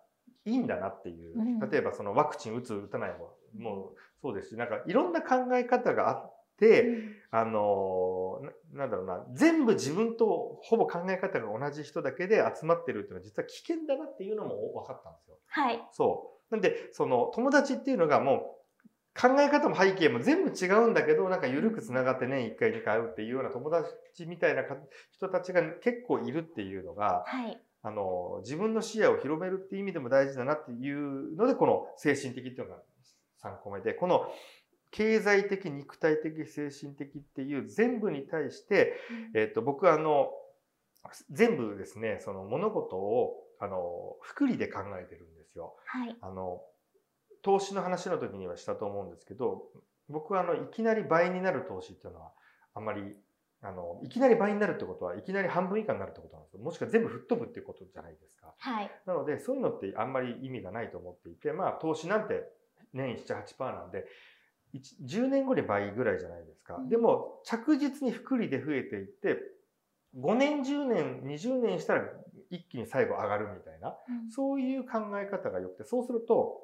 [0.44, 1.70] いいんだなっていううん。
[1.70, 6.88] 例えばそのワクチン打つ打たないも、もうそうですし、なんかいろんな考え方があって、
[7.30, 8.40] あの
[8.72, 15.36] な、なんだろうな、全部自分とほぼ考え方が同じ人だけで集まってるっていうのは実は危険だなっていうのも分かったんですよ。
[15.48, 15.80] はい。
[15.92, 16.54] そう。
[16.54, 18.57] なんで、その友達っていうのがもう
[19.20, 24.76] 考え方も背景も全部違うんだけど、なんか緩く繋がって年1回2回会うっていうような友達みたいなか
[25.12, 27.60] 人たちが結構いるっていうのが、はい。
[27.82, 32.82] あの自分の視野を広めるっていう意味でも大事だなっていうのでこの精神的っていうのが
[33.44, 34.26] 3個目でこの
[34.90, 38.94] 経済的肉体的精神的っていう全部に対して、
[39.34, 40.28] えっと僕はあの
[41.30, 45.76] 全部ですねその物事をあの福利で考えてるんですよ。
[45.86, 46.60] はい、あの
[47.42, 49.62] 投資の話の時にはしたと思うんですけど
[50.08, 52.32] 僕はあのいきなり倍になる投資っていうのは
[52.74, 53.02] あんまり
[53.60, 56.60] あのいきなり倍になるってことはいきなり半分以下になるってことなんですよ。
[56.60, 62.44] もしくは全部吹っ飛ぶっていうことじゃないですか、はい、なのでそういうのってあんまり意味がないと思っていてまあ投資なんて
[62.92, 64.06] 年78%なんで
[65.04, 69.38] 10年後に倍ぐらいじゃないですか、うん、でも着実に複利で増えていって
[70.16, 72.04] 5年10年20年したら
[72.50, 76.60] 一気に最後上がるみたいな、うん、そういう考え方が良くてそうすると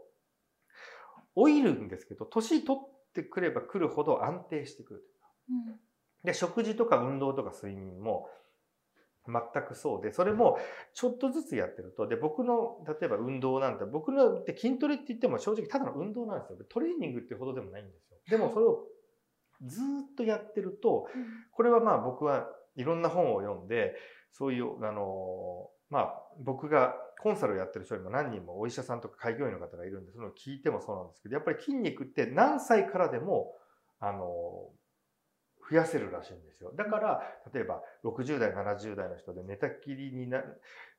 [1.37, 5.29] 老いるんですけど年取ってくればくるほど安定してくるというか、
[5.71, 5.79] うん
[6.25, 8.29] で、食事とか運動とか睡眠も
[9.27, 10.59] 全くそうで、それも
[10.95, 16.59] ちょっとずつやってると、で、僕の、例えば運動なんて、僕のって筋トレって言っても正直ただの運動なんですよ。
[16.69, 18.19] トレーニングってほどでもないんですよ。
[18.31, 18.85] でもそれを
[19.67, 21.07] ずっとやってると、
[21.53, 23.95] これはまあ僕はいろんな本を読んで、
[24.33, 33.55] そういう、あの、まあ僕がコンサルをやってる人にも何人もお医者さんとか開業医の方がいるんで、その聞いてもそうなんですけど、やっぱり筋肉って何歳からでも、
[33.99, 34.69] あの、
[35.71, 36.75] 増やせるらしいんですよ。
[36.77, 37.23] だから、
[37.55, 40.45] 例えば60代、70代の人で寝たきりにな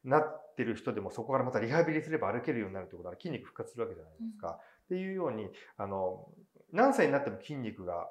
[0.04, 4.48] なってる人でもそこからまたリハビリすれば歩けるようになるってことは筋肉復活するわけじゃないですか。
[4.48, 4.58] うん、っ
[4.90, 6.28] ていうように、あの、
[6.72, 8.10] 何歳になっても筋肉が、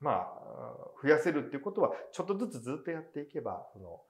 [0.00, 0.26] まあ、
[1.02, 4.00] 増やせるっていうことは、ちょっとずつずっとやっていけば、その、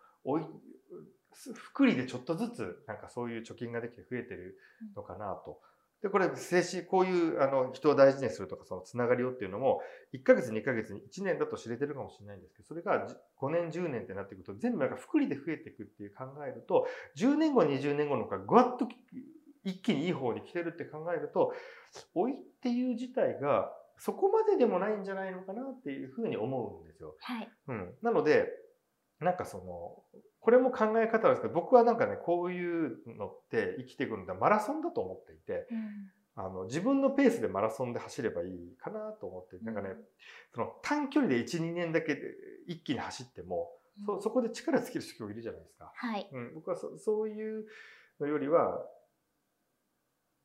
[1.55, 4.59] 福利でちょっとずつ、なんかそういう貯金ができて増えてる
[4.97, 5.61] のかなと。
[6.03, 9.81] で、これ、精神、こういう、あの、人を大事にするとか、そのつながりをっていうのも、
[10.13, 18.87] 1ヶ月、2ヶ月に1年だと知れてるかもしれないんですけど、それが5年、10年ってなっていくと、全部なんか福利で増えていくっていう考えると、10年後、20年後のか、ぐわっと
[19.65, 21.53] 一気にいい方に来てるって考えると、
[22.15, 27.17] 老いっていう自体が、そこまででもないんじゃないのかなっていうふうに思うんですよ。
[27.19, 27.51] はい。
[27.67, 27.95] うん。
[28.03, 28.49] なので、
[29.19, 39.91] なんかその、これも考え方ですけど、僕はなんかね、こういうのって生きていくのでマラソンだと思っていて、うん、あの自分のペースでマラソンで走ればいいかなと思って、なんかね、
[40.55, 42.23] その短距離で1、2年だけで
[42.67, 45.93] 一気に走っても、うん、そそこで力尽きる人いるじゃないですか。
[45.95, 46.29] はい。
[46.33, 47.67] うん、僕はそそういう
[48.21, 48.87] のよりは、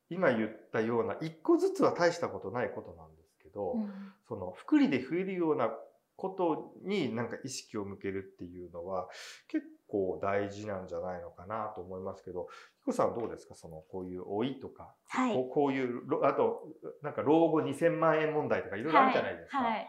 [0.10, 3.92] 今言ったような一個ずつは大したことないことなんですけど、うん、
[4.28, 5.72] その福利で増えるような
[6.16, 9.08] ことになんか意識を向けるっていうのは
[9.48, 12.48] 結構大事なんじゃないのかなと思いますけど、
[12.80, 13.54] ひこさんはどうですか？
[13.54, 16.68] その、こういう老いとか、はい、こうこういう、あと、
[17.04, 19.60] なんか老後2000万円問題とかいろいろあるじゃないですか。
[19.60, 19.74] はい。
[19.74, 19.88] はい、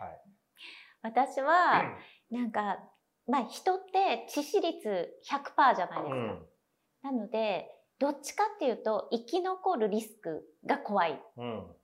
[1.03, 1.97] 私は、
[2.31, 2.79] なんか、
[3.27, 6.11] まあ人って致死率100%じゃないですか。
[6.11, 6.47] うん、
[7.03, 11.19] なので、どっちかっていうと生き残るリスクが怖い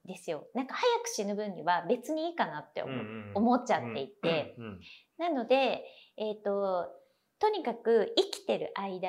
[0.04, 0.44] ですよ。
[0.54, 4.80] うん、なんか早く死ぬ分には別にいいかなって思うん、思っちゃっていて、うん、
[5.18, 5.85] なので、
[6.18, 6.99] えっ、ー、とと
[7.48, 9.09] にかく生きてる間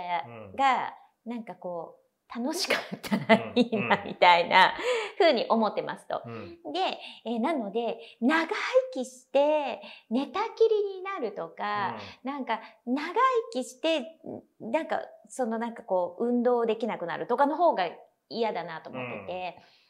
[0.56, 0.94] が、
[1.26, 2.02] なんかこう、
[2.34, 4.74] 楽しかったらいいな、みたいな
[5.18, 6.22] ふうに思ってますと。
[6.26, 6.80] うん、で、
[7.26, 8.54] えー、なので、長生
[8.94, 13.14] きして、寝たきりになるとか、うん、なんか、長生
[13.52, 14.18] きして、
[14.62, 17.90] なんか、そのなんかこう、運動できなくなるとかの方が
[18.30, 19.81] 嫌だなと思ってて、うん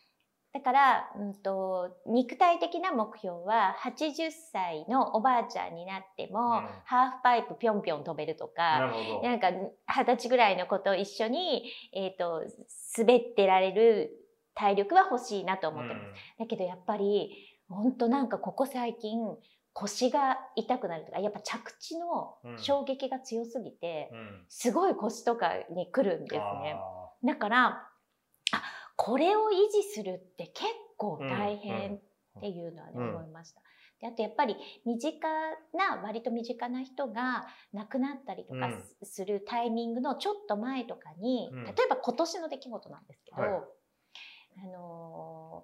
[0.54, 8.92] だから、うんと、肉体的な目標は80歳のおばあちゃんになっても、うん、ハーフパイプぴょんぴょん飛べるとか
[9.24, 12.44] なんか二十歳ぐらいの子と一緒に、えーと、
[12.98, 14.12] 滑ってられる
[14.54, 16.04] 体力は欲しいなと思ってます。
[16.04, 17.32] うん、だけどやっぱり
[17.70, 19.20] 本当なんかここ最近
[19.74, 26.76] 腰が痛くなるとかやっぱ着地の衝撃が強すぎて、うん、すごい腰とかに来るんですね。
[27.24, 27.91] だからあ
[29.04, 32.00] これを維持するって結構大変っ
[32.40, 33.62] ていうのはね、思いました。
[34.00, 35.18] であとやっぱり身近
[35.74, 38.70] な割と身近な人が亡くなったりとか
[39.02, 45.64] するタイミングのちょっと前とかに、例えば今年の出来事なんですけど、はい、あの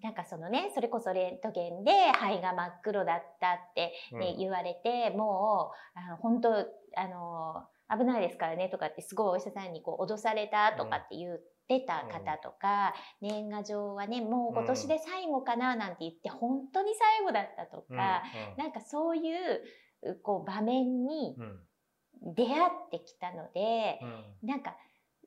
[0.00, 21.36] ー、なんかそのねそれこそレントゲンで肺が真っ黒だったってね、うん、言われてもうあの本当あのー、危ないですからねとかってすごいお医者さんにこう脅されたとかって言う出た方とか、うん、年賀状はねもう今年で最後かななんて言って本当に最後だったとか、うんうん、なんかそういうこう場面に
[22.22, 23.98] 出会ってきたので、
[24.42, 24.74] うん、なんか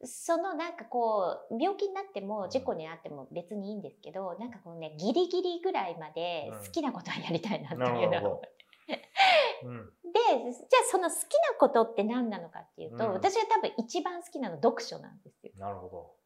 [0.03, 8.33] そのなんかこう病気になっても事故に遭っても別にいいんですけど、なんかこうねギリギリぐらいまで好きなことはやりたいなっていうの。
[8.33, 8.41] は、
[9.63, 11.19] うん、でじゃあその好き
[11.51, 15.53] なことって何なのかっていうと、うん、私が多分一番好きなの読書なんですよ。
[15.57, 16.16] なるほど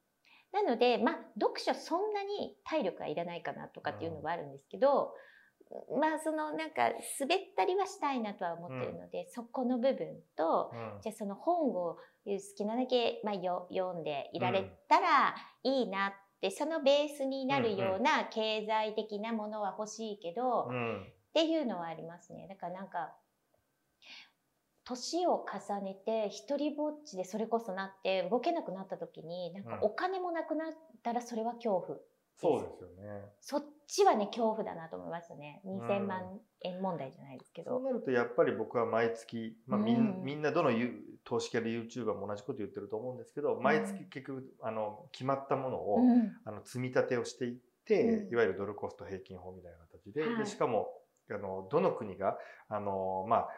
[0.53, 5.13] なのでまあ読書そんなに体力はいらないかなとかっていうのはあるんですけど、
[5.91, 16.11] うん、まあそのなんか滑ったりはしたいなとは思ってるので、そこの部分と、じゃあその本を好きなだけ、まあ、よ読んでいられたらいいなっ
[16.41, 22.47] てそのベースになるような経済的なものは欲しいけど、っていうのはありますね。
[22.49, 23.13] だからなんか
[24.84, 30.67] 年を重ねて一人ぼっちでそれこそなって動けなくなった時になんかお金もなくなっ
[31.04, 31.98] たらそれは恐怖
[32.41, 33.22] そうですよね。
[33.39, 35.62] そっちはね恐怖だなと思いますね。
[35.63, 37.70] 2000万円問題じゃないですけど。
[37.70, 40.72] そうなるとやっぱり僕は毎月、まあみんみんなどの
[41.24, 46.00] 投資系で YouTuber も同じこと言ってると思うんですけど、毎月結局あの決まったものを、
[46.46, 50.88] あの積み立てをしていって、いわゆるドルコスト平均法みたいな形で、でしかも
[51.30, 52.38] あのどの国が
[52.70, 53.50] あのまあ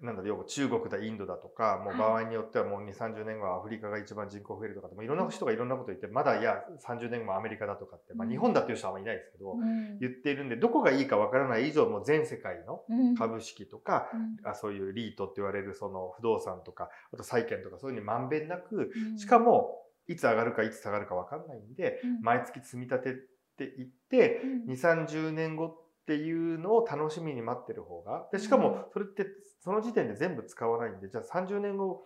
[0.00, 9.56] なんだろう中国だインドだとかもう場合によってはもう2 3 0年後はアフリカが一番人口増えるとかもいろんな人がいろんなこと言ってまだいや30年後アメリカだとかって、まあ、日本だっていう人はあんまりいないですけど、
[10.00, 12.82] 言っているんでどこがいいかわからない以上も全世界の
[13.18, 14.08] 株式とか、
[14.44, 29.26] あそういうリートって言われるその不動産とかあと債券とかそういうふうにまんべんなくしかもいつ上がるかいつ下がるかわかんないんで、毎月積み立てていって、2 3 0年後っていうのを楽しみに待ってる方がでしかもそれって
[29.60, 32.02] その時点で全部使わないんでじゃあ30年後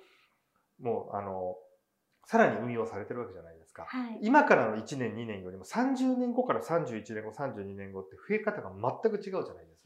[0.80, 1.56] もうあの
[2.26, 9.82] さらに運用されてるわけじゃないですか、はい、今からの1年2年よりも30年後から31年後32年後って増え方が全く違うじゃないです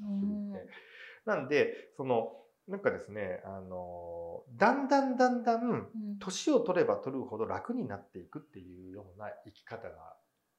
[1.26, 2.32] か、なんでその
[2.68, 5.86] なんかですねあのだんだんだんだん。
[6.18, 10.15] 年を取れば取るほど楽になっていくっていうような生き方が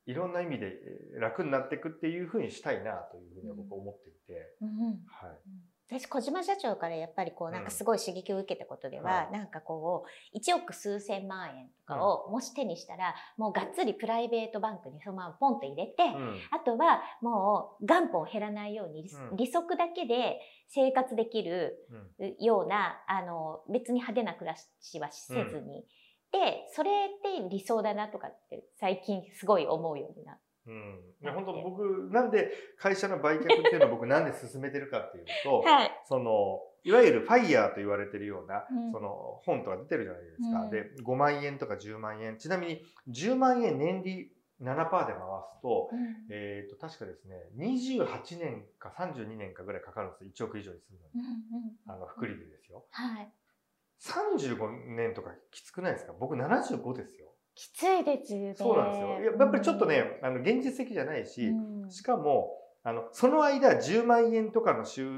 [0.07, 0.73] いろんな意味で
[1.19, 4.69] 楽になっていくっていうふうにしたいなというふうには僕は思っていて、うん、
[5.05, 5.37] はい。
[5.89, 21.77] 私小島社長からやっぱりこうなんかすごい刺激を受けたことでは、うん、なんかこう1億数千万円とかをもし手にしたら、もうがっつりプライベートバンクにそのままポンと入れて、うん、あとはもう元本減らないように利息だけで生活できる
[22.39, 25.85] ような、あの別に派手な暮らしはせずに、
[26.31, 30.41] でそれって理想だなとかって最近すごい思うようになって。
[30.67, 44.29] うん、いや本当僕なんで会社の売却っていうのを僕なんで進めてるかっていうと、 はい、そのいわゆるファイヤーと言われてるような、うん、その本とか出てるじゃないですか、うん、で5万円とか10万円ちなみに10万円年利
[44.61, 45.13] 7%で回
[45.53, 50.47] すと、うん、えっ、と、確かですね、28年か32年かぐらいかかるんですよ。
[50.47, 51.77] 1億以上にするのに。
[51.85, 52.83] あの、福利でですよ。
[52.89, 53.31] はい。
[54.01, 56.13] 35年とかきつくないですか？
[56.19, 57.27] 僕75ですよ。
[57.55, 58.53] きついですよね。
[58.55, 59.09] そうなんですよ。
[59.39, 62.51] やっぱりちょっとね、あの、現実的じゃないし、うん、しかも、
[62.83, 65.09] あの、その間10万円とかの収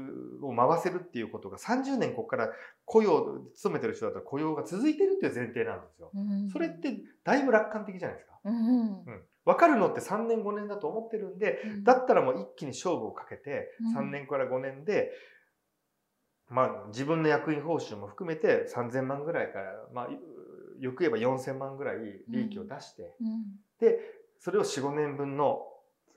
[0.42, 2.50] を回せるっていうことが30年ここから
[2.86, 6.10] 雇用、勤めてる人だったら雇用が続いてるっていう前提なんですよ。
[6.14, 8.40] うん、それってだいぶ楽観的じゃないですか。
[8.42, 15.12] うん、うん、分かるのって3年5年だと思ってるんで、だったらもう一気に勝負をかけて3年から5年で
[16.50, 20.08] まあ、自分の役員報酬も含めて3000万ぐらいから、まあ、
[20.80, 21.96] よく言えば4000万ぐらい
[22.28, 23.44] 利益を出して、うん、
[23.78, 23.98] で
[24.38, 25.60] それを45年分の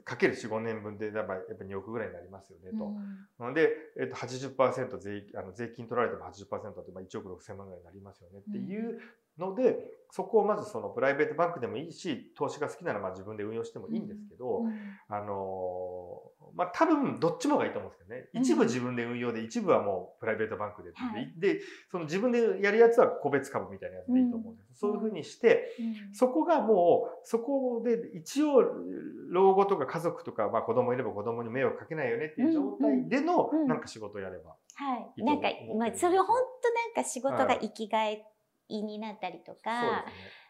[0.03, 2.93] かける4、5年分で、やっぱ2億ぐらいになりますよね、と。
[3.39, 8.99] うん、で、えっと80%税あの税金取られても80%って、まあ、1億6000万ぐらいになりますよねっていう
[9.37, 9.77] ので、
[10.15, 14.71] そこをまずそのプライベートバンクでもいいし、投資が好きならまあ自分で運用してもいいんですけど、うん、
[15.09, 16.21] あの
[16.55, 18.29] まあ多分どっちもがいいと思うんですけどね。
[18.33, 24.69] 一部自分で運用で、一部はもうプライベートバンクで、はい、で、その自分でやるやつは個別株みたいなやつでいいと思うんです。
[24.69, 25.67] うん、そういうふうにして、
[26.13, 28.61] そこがもう、そこで一応
[29.31, 35.23] 老後とか家族とか、まあ子供いれば子供に迷惑かけないよねっていう状態でのなんか仕事をやればはい。
[35.23, 36.27] なんか、まあそれ本
[36.61, 38.23] 当なんか仕事が生きがい
[38.69, 40.05] になったりとか、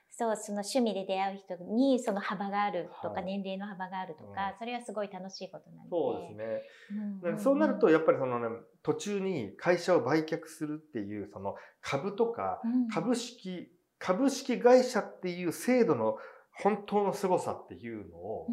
[0.10, 5.90] そう、その趣味で出会う人にその幅があるとか、年齢の幅があるとか、それはすごい楽しいことなんで。
[5.90, 7.38] そうですね。
[7.40, 12.62] そうなると、やっぱりそのね、途中に会社を売却するっていう、その株とか、
[12.94, 16.18] 株式、株式会社っていう制度の
[16.52, 18.48] 本当の凄さっていうのを、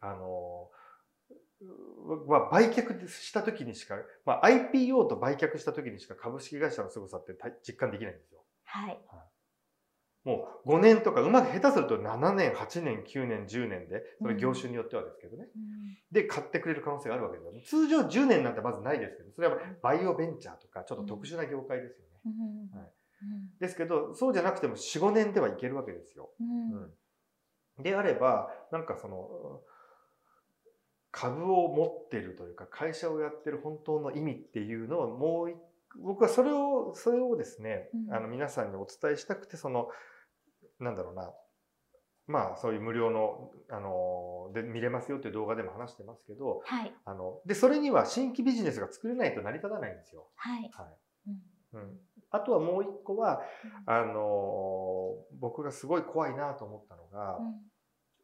[0.00, 0.70] あの、
[2.26, 7.34] は売却した時にしか、まあ、IPO と売却した時にしか株式会社の凄さって
[7.66, 8.44] 実感できないんですよ。
[8.68, 9.00] はい。
[10.24, 15.44] もう5年とかうまく下手すると7年、8年、9年、10年で、それ業種によってはですけどね。
[15.44, 17.86] うん、で、買ってくれる可能性があるわけですよ。
[17.86, 22.70] 通常10年なんてまずないですけど、それはバイオベンチャーとかちょっと特殊な業界ですよね。
[22.74, 22.90] はい、
[23.58, 26.30] ですけど、そうじゃなくても4、5年ではいけるわけですよ。
[26.38, 29.62] うん、であれば、なんかその、
[31.10, 35.50] 株を持ってるというか会社をやってる本当の意味っていうのをもう
[35.96, 39.88] 僕はそれをそれをですね、うん、あの皆さんにお伝えしたくてその
[40.80, 41.32] なんだろうな。
[42.26, 50.28] まあそういう無料のあので見れますよっていう動画でも話してますけど、はい、あのでそれには新規ビジネスが作れないと成り立たないんですよ。
[50.36, 51.30] はい、はい。
[51.72, 51.98] うん、うん、
[52.30, 53.40] あとはもう一個は、
[53.86, 57.54] うん、あの僕がすごい怖いなと思ったのが、うん、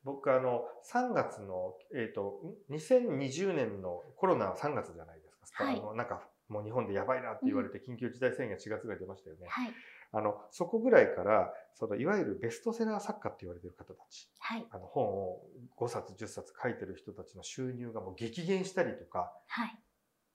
[0.04, 2.40] 僕あの3月の、えーと、
[2.70, 9.46] 2020年のコロナは3月じゃないですか、はい、あのなんかもう日本でやばいなって言われて緊急事態宣言4月ぐらい出ましたよね。
[9.48, 9.74] はい。
[10.12, 15.40] あのそこぐらいからそのいわゆるベストセラー作家って言われてる方たち、はい、あの本を
[15.76, 19.76] 5冊10冊書いてる人たちの収入がもう激減したりとか、はい、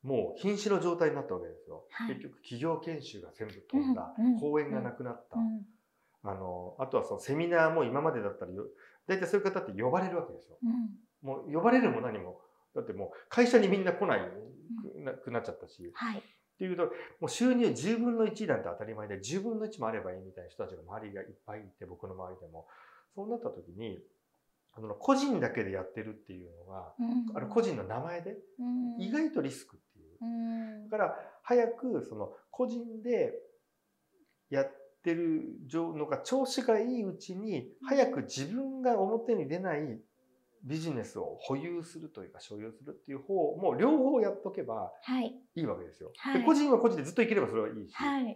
[0.04, 1.86] もう瀕死の状態になったわけですよ。
[1.92, 8.52] はい、結局企業研修が全部飛んだ、うん、講演がなくなった、うん、あのあとはそのセミナーも今までだったら
[9.08, 10.58] 大体そういう方って呼ばれるわけですよ。
[10.62, 12.42] うん、もう呼ばれるも何も。
[12.76, 14.22] だってもう会社にみんな来ない
[15.00, 16.20] くなっちゃったし、はい。
[16.20, 16.22] っ
[16.60, 16.92] ていうと、も
[17.28, 22.68] う収入10分の1なんて当たり前で、10分の1もあればいいみたいな人たちが周りがいっぱいいて、僕の周りでも。
[23.16, 24.00] そうなった時に、
[24.74, 28.38] あの個人だけでやってるっていうのが、うん、あの個人の名前で、
[29.00, 30.18] 意外とリスクっていう。
[30.22, 30.26] う
[30.86, 33.34] ん、だから、早くその個人で
[34.50, 34.72] やっ
[35.04, 40.00] てるのが調子がいいうちに、早く自分が表に出ない
[40.64, 44.92] ビジネスを保有するというか所有するっていう方も両方やっとけば
[45.56, 46.12] いいわけですよ。
[46.18, 47.94] はい、で個人は個人でずっと生きればそれはいいし。
[47.94, 48.36] はい、はい、っ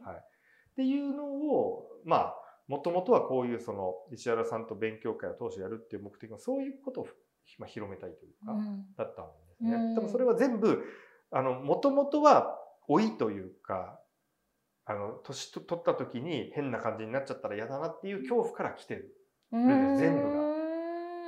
[0.76, 2.36] ていうのをまあ
[2.68, 7.08] もともとはこういうその石原さんと勉強会を当初やるっていう目的はそういうことを
[7.60, 8.54] まあ広めたいというか、
[8.98, 9.72] だったんですね。
[9.74, 10.84] うん、多分それは全部
[11.32, 12.58] あのもともとは
[12.88, 14.00] 老いというか
[14.86, 19.14] あの年と取った時に変な感じになっちゃったら嫌だなっていう恐怖から来てる。
[19.52, 20.44] 全部が。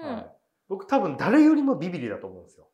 [0.05, 0.34] はい
[0.67, 2.67] 僕多分誰よりもビビリだと思うんですよ。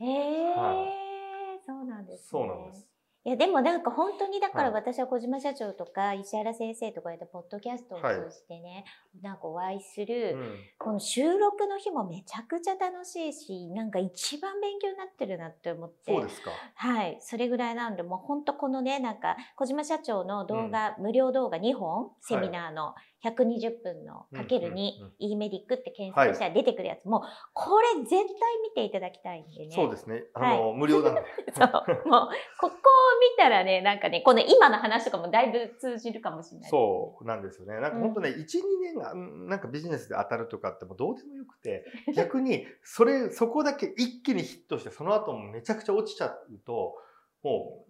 [0.00, 0.60] ええー。
[0.60, 2.90] はい、そうなんです、ね、そうなんです。
[3.22, 16.14] いやでもなんか本当にだから私は小島社長とか石原先生とかやったポッドキャストを通してね、はい、なんかお会いする、うん、この収録の日もめちゃくちゃ楽しいしなんか一番勉強になってるなって思って。
[16.14, 16.50] そうですか。
[16.74, 17.18] はい。
[17.20, 28.22] それぐらいなんでもう本当このねなんか小島社長の動画、うん、無料動画2本セミナーの、はい120分のかける2、e メディックって検索したら出てくるやつも、これ絶対
[28.62, 29.72] 見ていただきたいんでね。
[29.74, 30.24] そうですね。
[30.32, 31.22] あの、はい、無料なんで。
[31.52, 31.66] そう。
[31.66, 37.78] もう、ここを見たらね、なんかね、この今の話とかもだいぶ通じるかもしれない、そうなんですよね。
[37.78, 38.46] なんか本当ね、うん、1、2
[38.82, 41.84] 年が、なんかビジネスで当たるとかってもどうでもよくて、
[42.16, 46.96] 逆に、それ、そこだけ一気にヒットして、その後もめちゃくちゃ落ちちゃうと、
[47.42, 47.84] も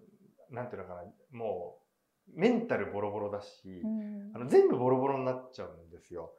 [0.50, 1.79] う、なんていうのかな、もう、
[2.34, 3.48] メンタルボロボロだし、
[3.84, 6.32] うん、あの全部ボロボロになっちゃうんですよ。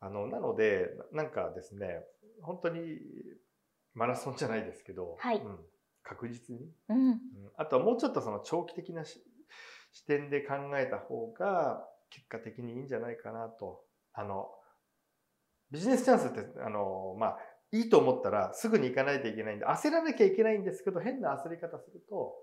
[0.00, 2.00] あのなのでなんかですね
[2.42, 2.98] 本当に
[3.94, 5.36] マラソンじゃないですけど、はい。
[5.36, 5.58] うん、
[6.02, 7.20] 確実に、うん、
[7.56, 9.20] あとはもうちょっとその長期的な視
[10.06, 13.82] 点で考えた方が結果的にいいんじゃないかなと。
[14.12, 14.50] あの
[15.70, 17.38] ビジネスチャンスってあのまあ
[17.72, 22.34] いいと思ったらすぐに行かないといけないんで焦らなきゃいけないんですけど変な焦り方すると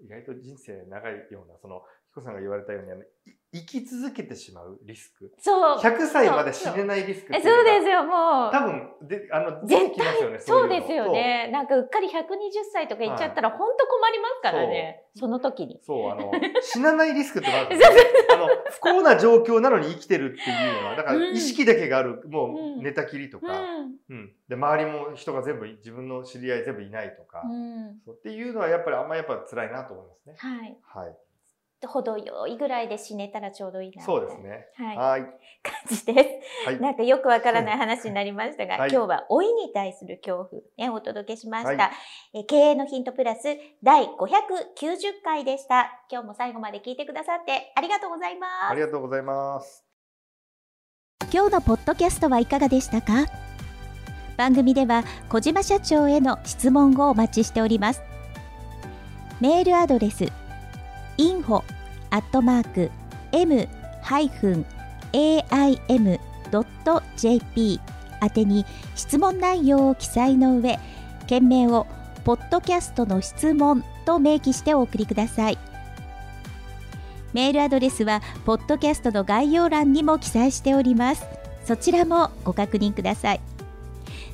[0.00, 2.90] 意外と人生長いようなその彦さんが言われたように
[3.54, 5.30] 生き続けてしまうリスク。
[5.38, 5.78] そう。
[5.78, 7.64] 100歳まで死ねないリスクそう。
[7.64, 8.50] ですよもう。
[8.50, 11.50] 多分であの出てきますよねそうですよね。
[11.52, 12.12] なんかうっかり120
[12.72, 15.80] 歳とか言っちゃったら本当困りますからね、その時に。
[15.84, 16.32] そうあの
[16.62, 17.96] 死なないリスクってあるんですよ
[18.32, 23.98] あの不幸な状況なのに生きてるっていうのはだから意識だけがある、もう寝たきりとか、うん。
[24.08, 30.34] うん、で周りも人が全部自分の知り合い全部いないとか、うん、っていうのはやっぱりあんまりやっぱ辛いなと思いますね。
[30.38, 31.16] はい、はい
[31.88, 34.66] 程よいぐらいで死ねたらちょうどいいなそうですね。
[34.76, 35.20] はい。
[35.20, 36.66] 感じです。
[36.66, 41.84] はい、なんかよくわからない話になりましたが、はい、今日は老いに対する恐怖ね、お届けしました。
[41.84, 41.90] は
[42.34, 43.42] い、え経営のヒントプラス
[43.82, 44.08] 第590
[45.24, 46.04] 回でした。
[46.10, 48.72] 今日も最後まで聞いてくださってありがとうございます。
[48.72, 49.84] ありがとうございます。
[51.32, 53.26] 今日のポッドキャストはいかがでしたか？
[54.36, 58.02] 番組では小島社長への質問をお待ちしております。
[59.40, 60.26] メールアドレス
[61.18, 61.62] info
[62.10, 62.90] アットマーク
[63.32, 63.80] m-aim.jp
[68.22, 70.78] 宛てに質問内容を記載の上
[71.26, 71.86] 件名を
[72.24, 75.58] ポッドキャストの質問と明記してお送りください。
[77.32, 81.24] メールアドレスはポッドキャストの概要欄にも記載しております。
[81.64, 83.40] そちらもご確認ください。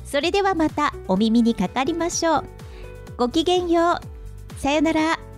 [0.05, 2.45] それではまたお耳にかかりましょう。
[3.17, 3.99] ごきげんよ
[4.57, 4.59] う。
[4.59, 5.28] さよなら。